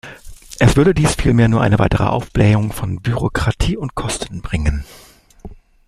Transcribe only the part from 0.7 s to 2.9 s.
würde dies vielmehr nur eine weitere Aufblähung